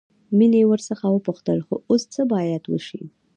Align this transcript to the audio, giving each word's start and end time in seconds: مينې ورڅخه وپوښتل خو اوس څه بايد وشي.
مينې 0.37 0.61
ورڅخه 0.71 1.07
وپوښتل 1.11 1.59
خو 1.65 1.75
اوس 1.89 2.03
څه 2.13 2.21
بايد 2.31 2.63
وشي. 2.67 3.03